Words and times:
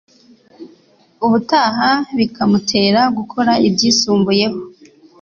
Ubutaha 1.25 1.89
bikamutera 2.17 3.01
gukora 3.17 3.51
ibyisumbuyeho. 3.67 4.59